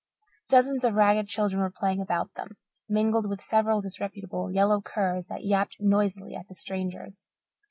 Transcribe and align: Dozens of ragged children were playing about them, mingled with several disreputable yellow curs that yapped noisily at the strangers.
Dozens 0.49 0.83
of 0.83 0.95
ragged 0.95 1.27
children 1.27 1.61
were 1.61 1.69
playing 1.69 2.01
about 2.01 2.33
them, 2.33 2.57
mingled 2.89 3.29
with 3.29 3.39
several 3.39 3.81
disreputable 3.81 4.51
yellow 4.51 4.81
curs 4.81 5.27
that 5.27 5.45
yapped 5.45 5.77
noisily 5.79 6.33
at 6.35 6.47
the 6.47 6.55
strangers. 6.55 7.29